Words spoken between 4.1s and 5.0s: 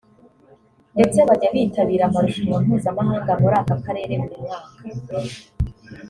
buri mwaka